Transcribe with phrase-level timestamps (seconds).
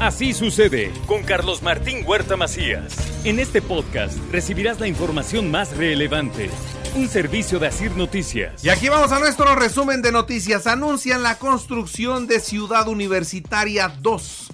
[0.00, 2.94] Así sucede con Carlos Martín Huerta Macías.
[3.24, 6.50] En este podcast recibirás la información más relevante.
[6.94, 8.62] Un servicio de Asir Noticias.
[8.62, 10.66] Y aquí vamos a nuestro resumen de noticias.
[10.66, 14.52] Anuncian la construcción de Ciudad Universitaria 2.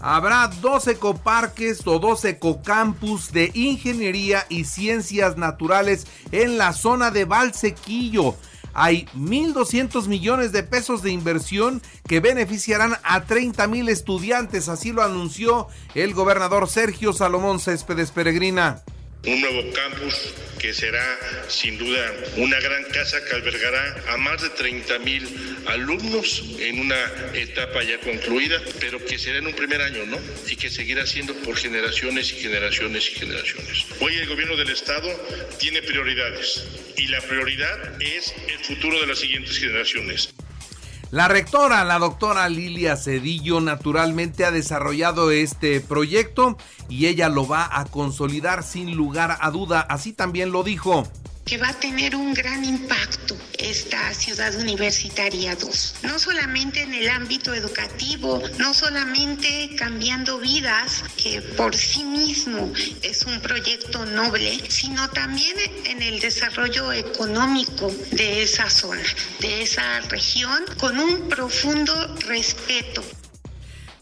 [0.00, 7.26] Habrá dos ecoparques o dos ecocampus de ingeniería y ciencias naturales en la zona de
[7.26, 8.34] Valsequillo
[8.74, 15.02] hay 1.200 millones de pesos de inversión que beneficiarán a 30 mil estudiantes, así lo
[15.02, 18.82] anunció el gobernador Sergio Salomón Céspedes Peregrina
[19.26, 24.50] un nuevo campus que será sin duda una gran casa que albergará a más de
[24.50, 25.26] 30 mil
[25.66, 26.98] alumnos en una
[27.34, 30.18] etapa ya concluida, pero que será en un primer año, ¿no?
[30.48, 33.86] Y que seguirá siendo por generaciones y generaciones y generaciones.
[34.00, 35.08] Hoy el gobierno del Estado
[35.58, 36.64] tiene prioridades
[36.96, 40.30] y la prioridad es el futuro de las siguientes generaciones.
[41.10, 46.56] La rectora, la doctora Lilia Cedillo, naturalmente ha desarrollado este proyecto
[46.88, 49.80] y ella lo va a consolidar sin lugar a duda.
[49.80, 51.08] Así también lo dijo
[51.44, 55.94] que va a tener un gran impacto esta ciudad universitaria 2.
[56.02, 63.24] No solamente en el ámbito educativo, no solamente cambiando vidas, que por sí mismo es
[63.24, 69.02] un proyecto noble, sino también en el desarrollo económico de esa zona,
[69.40, 73.04] de esa región, con un profundo respeto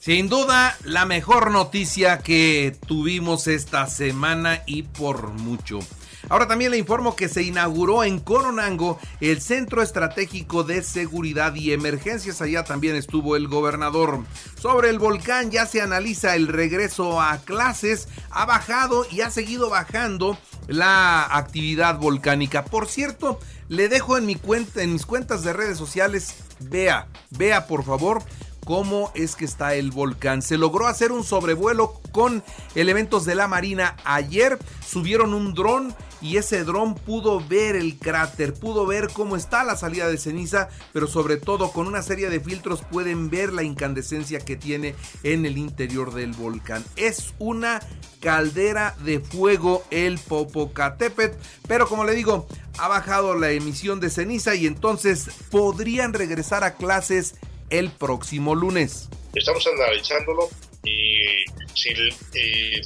[0.08, 5.80] sin duda, la mejor noticia que tuvimos esta semana y por mucho.
[6.28, 11.72] Ahora también le informo que se inauguró en Coronango el Centro Estratégico de Seguridad y
[11.72, 12.42] Emergencias.
[12.42, 14.20] Allá también estuvo el gobernador.
[14.60, 18.08] Sobre el volcán ya se analiza el regreso a clases.
[18.30, 22.64] Ha bajado y ha seguido bajando la actividad volcánica.
[22.64, 26.34] Por cierto, le dejo en, mi cuenta, en mis cuentas de redes sociales.
[26.60, 28.22] Vea, vea por favor
[28.68, 30.42] cómo es que está el volcán.
[30.42, 34.58] Se logró hacer un sobrevuelo con elementos de la Marina ayer.
[34.86, 39.74] Subieron un dron y ese dron pudo ver el cráter, pudo ver cómo está la
[39.74, 44.38] salida de ceniza, pero sobre todo con una serie de filtros pueden ver la incandescencia
[44.38, 46.84] que tiene en el interior del volcán.
[46.96, 47.80] Es una
[48.20, 52.46] caldera de fuego el Popocatépetl, pero como le digo,
[52.76, 57.36] ha bajado la emisión de ceniza y entonces podrían regresar a clases
[57.70, 59.08] el próximo lunes.
[59.34, 60.48] Estamos analizándolo
[60.84, 61.94] y si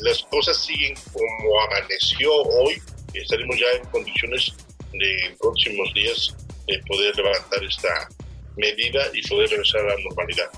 [0.00, 2.80] las cosas siguen como amaneció hoy,
[3.14, 4.52] estaremos ya en condiciones
[4.92, 6.34] de en próximos días
[6.66, 8.08] de poder levantar esta
[8.56, 10.50] medida y poder regresar a la normalidad.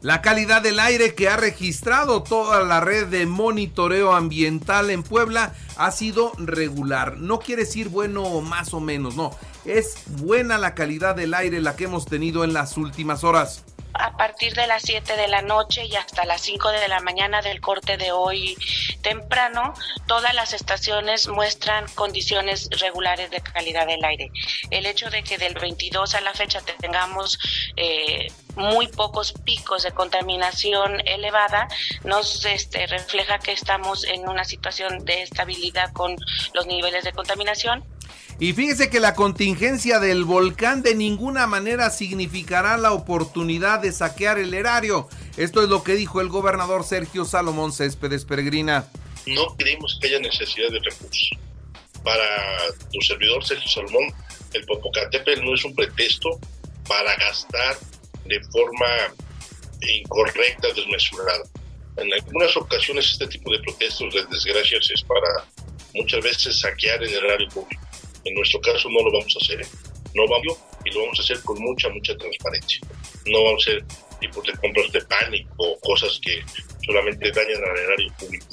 [0.00, 5.54] La calidad del aire que ha registrado toda la red de monitoreo ambiental en Puebla
[5.76, 7.16] ha sido regular.
[7.16, 9.30] No quiere decir bueno o más o menos, no.
[9.64, 13.64] Es buena la calidad del aire la que hemos tenido en las últimas horas
[13.94, 17.42] a partir de las 7 de la noche y hasta las 5 de la mañana
[17.42, 18.56] del corte de hoy
[19.02, 19.72] temprano,
[20.06, 24.30] todas las estaciones muestran condiciones regulares de calidad del aire.
[24.70, 27.38] El hecho de que del 22 a la fecha tengamos
[27.76, 28.26] eh,
[28.56, 31.68] muy pocos picos de contaminación elevada
[32.04, 36.16] nos este, refleja que estamos en una situación de estabilidad con
[36.52, 37.84] los niveles de contaminación
[38.38, 44.38] y fíjese que la contingencia del volcán de ninguna manera significará la oportunidad de saquear
[44.38, 45.08] el erario.
[45.36, 48.88] Esto es lo que dijo el gobernador Sergio Salomón Céspedes Peregrina.
[49.26, 51.30] No creemos que haya necesidad de recursos.
[52.02, 52.24] Para
[52.92, 54.12] tu servidor Sergio Salomón,
[54.52, 56.38] el Popocatépetl no es un pretexto
[56.86, 57.78] para gastar
[58.26, 59.14] de forma
[59.80, 61.44] incorrecta, desmesurada.
[61.96, 65.46] En algunas ocasiones este tipo de protestos de desgracias es para
[65.94, 67.83] muchas veces saquear el erario público.
[68.24, 69.60] En nuestro caso no lo vamos a hacer.
[69.60, 69.66] ¿eh?
[70.14, 72.80] No vamos y lo vamos a hacer con mucha, mucha transparencia.
[73.26, 73.84] No vamos a hacer
[74.20, 76.42] tipos de compras de pánico o cosas que
[76.84, 78.46] solamente dañan al erario público.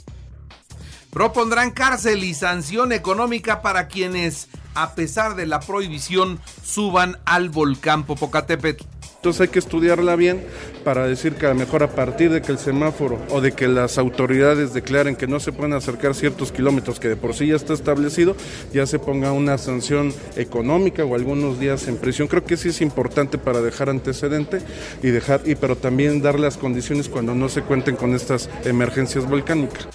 [1.12, 8.06] Propondrán cárcel y sanción económica para quienes, a pesar de la prohibición, suban al volcán
[8.06, 8.86] Popocatépetl.
[9.22, 10.44] Entonces hay que estudiarla bien
[10.84, 13.68] para decir que a lo mejor a partir de que el semáforo o de que
[13.68, 17.56] las autoridades declaren que no se pueden acercar ciertos kilómetros que de por sí ya
[17.56, 18.36] está establecido,
[18.74, 22.28] ya se ponga una sanción económica o algunos días en prisión.
[22.28, 24.58] Creo que sí es importante para dejar antecedente
[25.04, 29.30] y dejar y pero también dar las condiciones cuando no se cuenten con estas emergencias
[29.30, 29.88] volcánicas.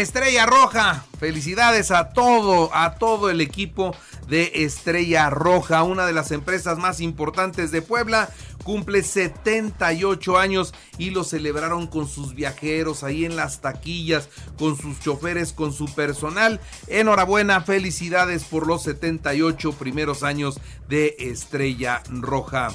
[0.00, 3.94] Estrella Roja, felicidades a todo, a todo el equipo
[4.26, 8.30] de Estrella Roja, una de las empresas más importantes de Puebla,
[8.62, 14.28] cumple 78 años y lo celebraron con sus viajeros ahí en las taquillas,
[14.58, 16.60] con sus choferes, con su personal.
[16.86, 22.70] Enhorabuena, felicidades por los 78 primeros años de Estrella Roja.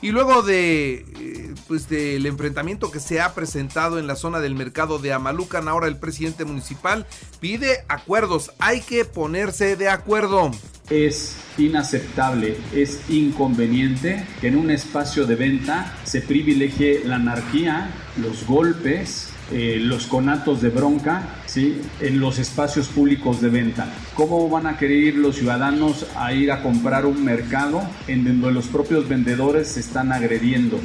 [0.00, 4.54] Y luego de eh, pues del enfrentamiento que se ha presentado en la zona del
[4.54, 7.04] mercado de Amalucan, ahora el presidente municipal
[7.40, 8.52] pide acuerdos.
[8.60, 10.52] Hay que ponerse de acuerdo.
[10.90, 18.46] Es inaceptable, es inconveniente que en un espacio de venta se privilegie la anarquía, los
[18.46, 21.80] golpes, eh, los conatos de bronca ¿sí?
[22.00, 23.90] en los espacios públicos de venta.
[24.14, 28.52] ¿Cómo van a querer ir los ciudadanos a ir a comprar un mercado en donde
[28.52, 30.78] los propios vendedores se están agrediendo?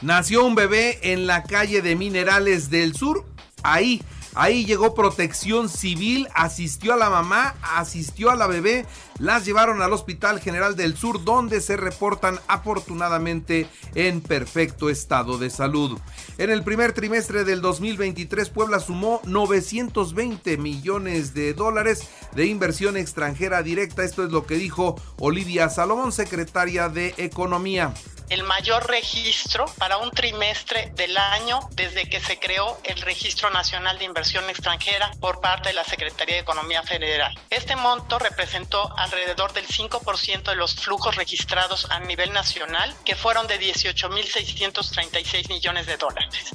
[0.00, 3.26] Nació un bebé en la calle de Minerales del Sur,
[3.62, 4.00] ahí
[4.34, 8.86] Ahí llegó protección civil, asistió a la mamá, asistió a la bebé,
[9.18, 15.50] las llevaron al Hospital General del Sur donde se reportan afortunadamente en perfecto estado de
[15.50, 15.98] salud.
[16.38, 23.62] En el primer trimestre del 2023 Puebla sumó 920 millones de dólares de inversión extranjera
[23.62, 24.04] directa.
[24.04, 27.92] Esto es lo que dijo Olivia Salomón, secretaria de Economía
[28.30, 33.98] el mayor registro para un trimestre del año desde que se creó el Registro Nacional
[33.98, 37.36] de Inversión Extranjera por parte de la Secretaría de Economía Federal.
[37.50, 43.48] Este monto representó alrededor del 5% de los flujos registrados a nivel nacional, que fueron
[43.48, 46.54] de 18.636 millones de dólares.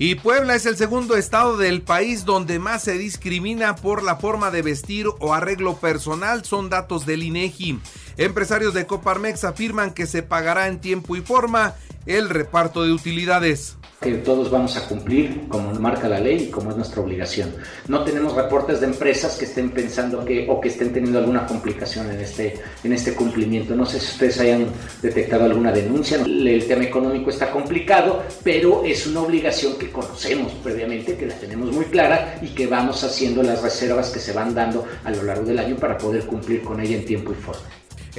[0.00, 4.52] Y Puebla es el segundo estado del país donde más se discrimina por la forma
[4.52, 7.80] de vestir o arreglo personal, son datos del INEGI.
[8.18, 13.76] Empresarios de Coparmex afirman que se pagará en tiempo y forma el reparto de utilidades
[14.00, 17.52] que todos vamos a cumplir como marca la ley y como es nuestra obligación.
[17.88, 22.08] No tenemos reportes de empresas que estén pensando que o que estén teniendo alguna complicación
[22.10, 23.74] en este en este cumplimiento.
[23.74, 24.66] No sé si ustedes hayan
[25.02, 26.18] detectado alguna denuncia.
[26.18, 31.72] El tema económico está complicado, pero es una obligación que conocemos previamente, que la tenemos
[31.72, 35.44] muy clara y que vamos haciendo las reservas que se van dando a lo largo
[35.44, 37.62] del año para poder cumplir con ella en tiempo y forma.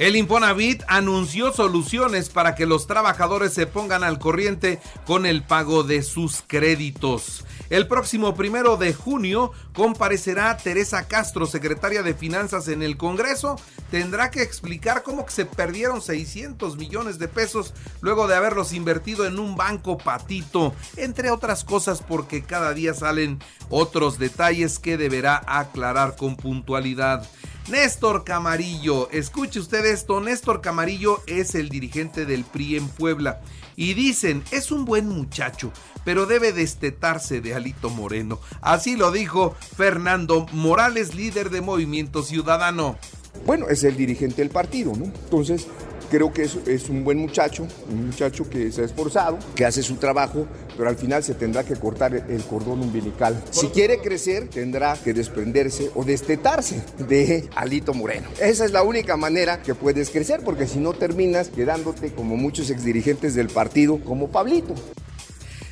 [0.00, 5.82] El Infonavit anunció soluciones para que los trabajadores se pongan al corriente con el pago
[5.82, 7.44] de sus créditos.
[7.68, 13.56] El próximo primero de junio comparecerá Teresa Castro, secretaria de Finanzas en el Congreso.
[13.90, 19.38] Tendrá que explicar cómo se perdieron 600 millones de pesos luego de haberlos invertido en
[19.38, 23.38] un banco patito, entre otras cosas porque cada día salen
[23.68, 27.28] otros detalles que deberá aclarar con puntualidad.
[27.68, 33.40] Néstor Camarillo, escuche usted esto, Néstor Camarillo es el dirigente del PRI en Puebla
[33.76, 35.72] y dicen, es un buen muchacho,
[36.04, 38.40] pero debe destetarse de Alito Moreno.
[38.60, 42.98] Así lo dijo Fernando Morales, líder de Movimiento Ciudadano.
[43.46, 45.04] Bueno, es el dirigente del partido, ¿no?
[45.04, 45.68] Entonces,
[46.10, 49.82] Creo que es, es un buen muchacho, un muchacho que se ha esforzado, que hace
[49.82, 50.46] su trabajo,
[50.76, 53.40] pero al final se tendrá que cortar el cordón umbilical.
[53.50, 58.28] Si quiere crecer, tendrá que desprenderse o destetarse de Alito Moreno.
[58.40, 62.70] Esa es la única manera que puedes crecer, porque si no terminas quedándote como muchos
[62.70, 64.74] exdirigentes del partido, como Pablito.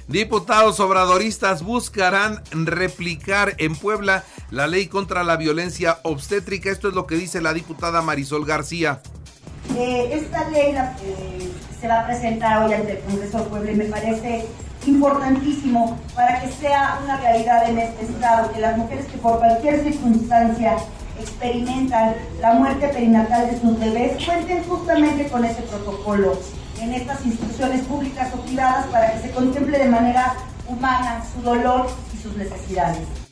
[0.08, 6.70] Diputados obradoristas buscarán replicar en Puebla la ley contra la violencia obstétrica.
[6.70, 9.02] Esto es lo que dice la diputada Marisol García.
[9.76, 10.97] Eh, esta ley la,
[11.81, 14.47] se va a presentar hoy ante el Congreso de Puebla y me parece
[14.87, 19.82] importantísimo para que sea una realidad en este estado, que las mujeres que por cualquier
[19.82, 20.76] circunstancia
[21.20, 26.38] experimentan la muerte perinatal de sus bebés cuenten justamente con ese protocolo
[26.81, 30.35] en estas instituciones públicas o privadas para que se contemple de manera
[30.69, 33.28] humana su dolor y sus necesidades.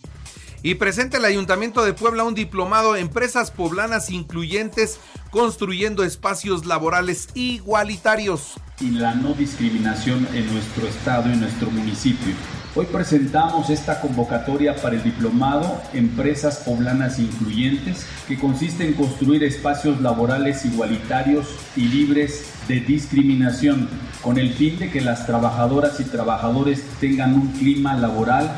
[0.67, 4.99] Y presenta el Ayuntamiento de Puebla un diplomado Empresas Poblanas Incluyentes
[5.31, 8.55] construyendo espacios laborales igualitarios.
[8.81, 12.35] Y la no discriminación en nuestro estado y nuestro municipio.
[12.75, 20.01] Hoy presentamos esta convocatoria para el diplomado Empresas Poblanas Incluyentes, que consiste en construir espacios
[20.01, 21.47] laborales igualitarios
[21.77, 23.89] y libres de discriminación,
[24.21, 28.51] con el fin de que las trabajadoras y trabajadores tengan un clima laboral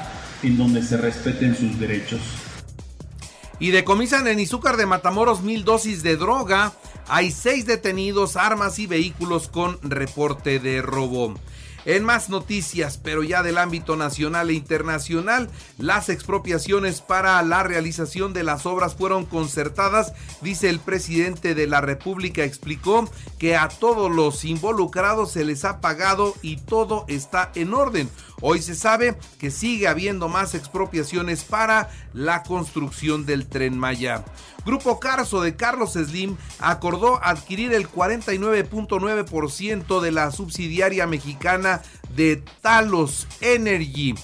[0.42, 2.20] en donde se respeten sus derechos.
[3.60, 6.72] Y decomisan en Izúcar de Matamoros mil dosis de droga.
[7.08, 11.34] Hay seis detenidos, armas y vehículos con reporte de robo.
[11.84, 18.32] En más noticias, pero ya del ámbito nacional e internacional, las expropiaciones para la realización
[18.32, 23.08] de las obras fueron concertadas, dice el presidente de la República, explicó
[23.38, 28.10] que a todos los involucrados se les ha pagado y todo está en orden.
[28.40, 34.24] Hoy se sabe que sigue habiendo más expropiaciones para la construcción del tren Maya.
[34.64, 41.67] Grupo Carso de Carlos Slim acordó adquirir el 49.9% de la subsidiaria mexicana
[42.14, 44.14] de Talos Energy.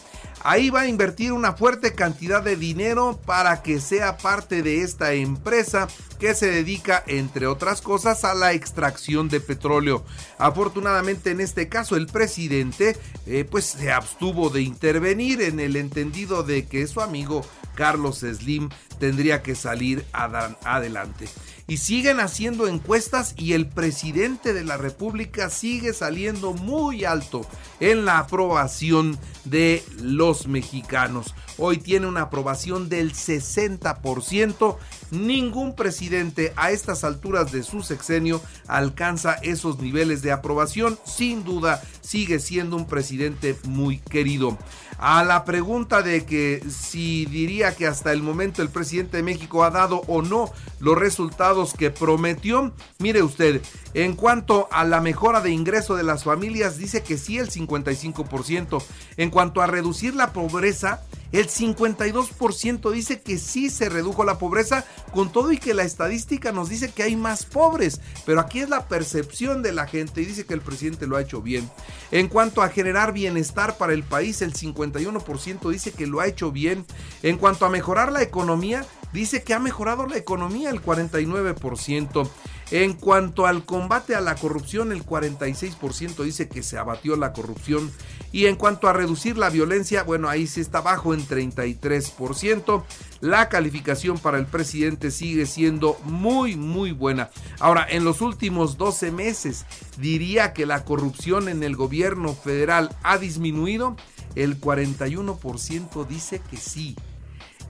[0.46, 5.14] Ahí va a invertir una fuerte cantidad de dinero para que sea parte de esta
[5.14, 10.04] empresa que se dedica, entre otras cosas, a la extracción de petróleo.
[10.36, 12.94] Afortunadamente, en este caso, el presidente
[13.26, 17.42] eh, pues se abstuvo de intervenir en el entendido de que su amigo
[17.74, 21.28] Carlos Slim tendría que salir adelante
[21.66, 27.46] y siguen haciendo encuestas y el presidente de la República sigue saliendo muy alto
[27.80, 31.34] en la aprobación de los mexicanos.
[31.56, 34.76] Hoy tiene una aprobación del 60%.
[35.14, 40.98] Ningún presidente a estas alturas de su sexenio alcanza esos niveles de aprobación.
[41.04, 44.58] Sin duda, sigue siendo un presidente muy querido.
[44.98, 49.64] A la pregunta de que si diría que hasta el momento el presidente de México
[49.64, 53.60] ha dado o no los resultados que prometió, mire usted,
[53.94, 58.82] en cuanto a la mejora de ingreso de las familias, dice que sí el 55%.
[59.16, 61.02] En cuanto a reducir la pobreza,
[61.38, 66.52] el 52% dice que sí se redujo la pobreza, con todo y que la estadística
[66.52, 68.00] nos dice que hay más pobres.
[68.24, 71.22] Pero aquí es la percepción de la gente y dice que el presidente lo ha
[71.22, 71.68] hecho bien.
[72.10, 76.52] En cuanto a generar bienestar para el país, el 51% dice que lo ha hecho
[76.52, 76.86] bien.
[77.22, 82.28] En cuanto a mejorar la economía, dice que ha mejorado la economía el 49%.
[82.70, 87.92] En cuanto al combate a la corrupción, el 46% dice que se abatió la corrupción.
[88.32, 92.82] Y en cuanto a reducir la violencia, bueno, ahí sí está bajo en 33%.
[93.20, 97.30] La calificación para el presidente sigue siendo muy, muy buena.
[97.60, 99.66] Ahora, en los últimos 12 meses,
[99.98, 103.96] diría que la corrupción en el gobierno federal ha disminuido.
[104.34, 106.96] El 41% dice que sí.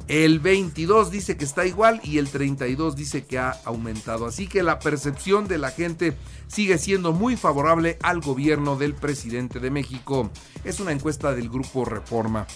[0.06, 4.26] El 22 dice que está igual y el 32 dice que ha aumentado.
[4.26, 6.14] Así que la percepción de la gente
[6.46, 10.30] sigue siendo muy favorable al gobierno del presidente de México.
[10.62, 12.46] Es una encuesta del grupo Reforma.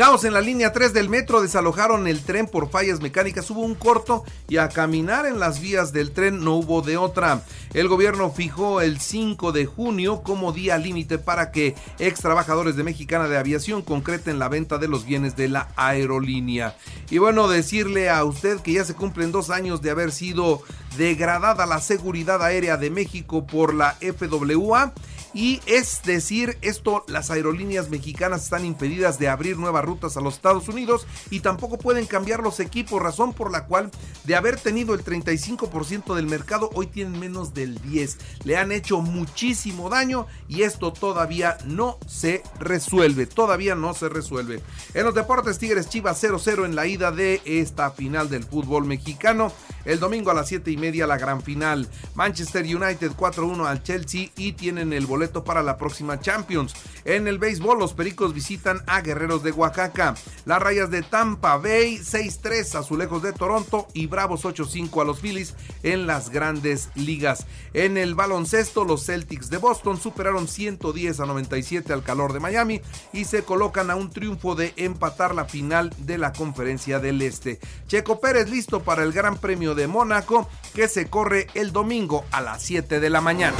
[0.00, 3.74] Caos en la línea 3 del metro, desalojaron el tren por fallas mecánicas, hubo un
[3.74, 7.42] corto y a caminar en las vías del tren no hubo de otra.
[7.74, 12.82] El gobierno fijó el 5 de junio como día límite para que ex trabajadores de
[12.82, 16.78] Mexicana de Aviación concreten la venta de los bienes de la aerolínea.
[17.10, 20.62] Y bueno, decirle a usted que ya se cumplen dos años de haber sido
[20.96, 24.94] degradada la seguridad aérea de México por la FAA
[25.32, 30.34] y es decir, esto las aerolíneas mexicanas están impedidas de abrir nuevas rutas a los
[30.34, 33.90] Estados Unidos y tampoco pueden cambiar los equipos, razón por la cual
[34.24, 38.18] de haber tenido el 35% del mercado, hoy tienen menos del 10.
[38.44, 44.62] Le han hecho muchísimo daño y esto todavía no se resuelve, todavía no se resuelve.
[44.94, 49.52] En los deportes Tigres Chivas 0-0 en la ida de esta final del fútbol mexicano.
[49.84, 51.88] El domingo a las 7 y media la gran final.
[52.14, 56.74] Manchester United 4-1 al Chelsea y tienen el boleto para la próxima Champions.
[57.04, 60.14] En el béisbol los Pericos visitan a Guerreros de Oaxaca.
[60.44, 65.54] Las rayas de Tampa Bay 6-3 Azulejos de Toronto y Bravos 8-5 a los Phillies
[65.82, 67.46] en las grandes ligas.
[67.72, 72.80] En el baloncesto los Celtics de Boston superaron 110 a 97 al calor de Miami
[73.12, 77.60] y se colocan a un triunfo de empatar la final de la conferencia del Este.
[77.86, 79.38] Checo Pérez listo para el Gran
[79.74, 83.56] De Mónaco que se corre el domingo a las 7 de la mañana.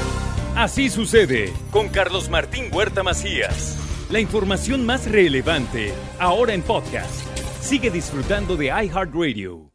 [0.56, 3.76] Así sucede con Carlos Martín Huerta Macías.
[4.10, 7.24] La información más relevante ahora en podcast.
[7.60, 9.69] Sigue disfrutando de iHeartRadio.